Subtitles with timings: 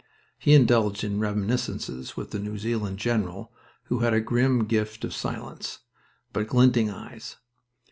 [0.39, 3.51] He indulged in reminiscences with the New Zealand general
[3.83, 5.77] who had a grim gift of silence,
[6.33, 7.35] but glinting eyes.